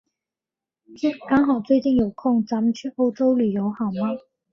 [1.29, 4.09] 刚好最近有空，咱们去欧洲旅游好吗？